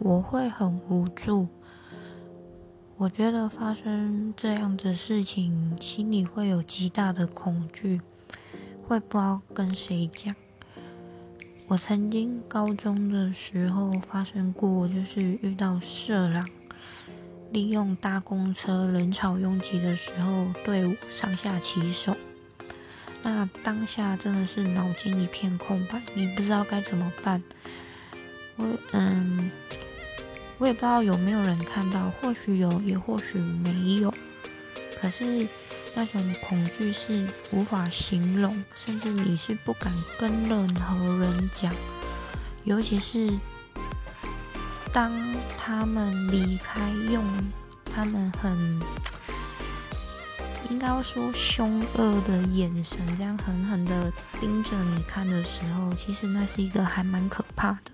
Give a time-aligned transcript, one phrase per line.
[0.00, 1.46] 我会很无助。
[2.96, 8.00] 我觉得发生这样的事情，心里会有极大的恐惧，
[8.86, 10.34] 会不知道跟谁讲。
[11.66, 16.48] 我曾经高中的时候发生过，就是遇到色狼，
[17.52, 22.16] 利用搭公车人潮拥挤的时候对我上下其手。
[23.22, 27.42] 那当下真的是脑筋一片空白，你不知道该怎么办。
[28.56, 29.50] 我嗯。
[30.60, 34.12] 我也不知道有没有人看到，或许有，也或许没有。
[35.00, 35.48] 可是
[35.94, 41.74] 那种恐惧是无法形容，甚至你是不敢跟任何人讲。
[42.64, 43.32] 尤其是
[44.92, 45.10] 当
[45.56, 46.78] 他们离开，
[47.10, 47.24] 用
[47.86, 48.78] 他们很
[50.68, 57.90] 应该说凶恶的眼神，这样狠狠的盯着你看的时候，其实那是一个还蛮可怕的。